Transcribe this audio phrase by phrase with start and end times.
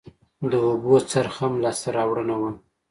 [0.49, 2.51] د اوبو څرخ هم لاسته راوړنه وه